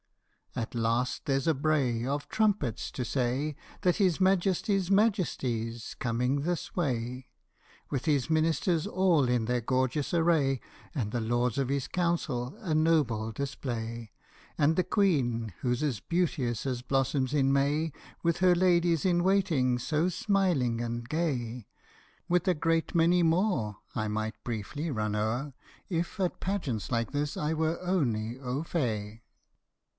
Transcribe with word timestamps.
At 0.55 0.73
last 0.75 1.27
there 1.27 1.39
's 1.39 1.45
a 1.47 1.53
bray 1.53 2.05
Of 2.05 2.27
trumpets, 2.27 2.91
to 2.93 3.05
say 3.05 3.55
That 3.83 3.97
His 3.97 4.19
Majesty's 4.19 4.89
Majesty 4.89 5.71
's 5.71 5.93
coming 5.93 6.41
this 6.41 6.75
way, 6.75 7.27
With 7.91 8.03
his 8.05 8.29
Ministers 8.29 8.85
all 8.87 9.29
in 9.29 9.45
their 9.45 9.61
gorgeous 9.61 10.11
array, 10.13 10.59
And 10.95 11.11
the 11.11 11.21
Lords 11.21 11.57
of 11.59 11.69
his 11.69 11.87
Council, 11.87 12.55
a 12.57 12.73
noble 12.75 13.31
display, 13.31 14.11
And 14.57 14.75
the 14.75 14.83
Queen, 14.83 15.53
who's 15.61 15.83
as 15.83 15.99
beauteous 16.01 16.65
as 16.65 16.81
blossoms 16.81 17.33
in 17.33 17.53
May, 17.53 17.93
With 18.23 18.37
her 18.37 18.55
Ladies 18.55 19.05
in 19.05 19.23
Waiting 19.23 19.77
so 19.77 20.09
smiling 20.09 20.81
and 20.81 21.07
gay, 21.07 21.67
With 22.27 22.45
a 22.47 22.55
great 22.55 22.93
many 22.95 23.21
more 23.23 23.77
I 23.95 24.07
might 24.09 24.43
briefly 24.43 24.89
run 24.91 25.15
o'er 25.15 25.53
If 25.89 26.19
at 26.19 26.41
pageants 26.41 26.91
like 26.91 27.11
this 27.11 27.37
I 27.37 27.53
were 27.53 27.79
only 27.81 28.37
mi 28.39 28.63
fait. 28.63 29.21